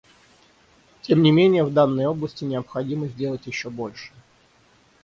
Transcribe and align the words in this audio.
Тем 1.03 1.21
не 1.21 1.29
менее 1.29 1.63
в 1.63 1.71
данной 1.71 2.07
области 2.07 2.43
необходимо 2.43 3.05
сделать 3.07 3.45
еще 3.45 3.69
больше. 3.69 4.11